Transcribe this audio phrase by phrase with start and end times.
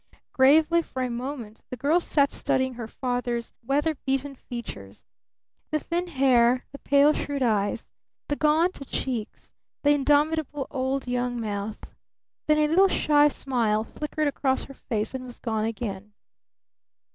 [0.33, 5.03] Gravely for a moment the girl sat studying her father's weather beaten features,
[5.69, 7.91] the thin hair, the pale, shrewd eyes,
[8.27, 9.51] the gaunt cheeks,
[9.83, 11.93] the indomitable old young mouth.
[12.47, 16.13] Then a little shy smile flickered across her face and was gone again.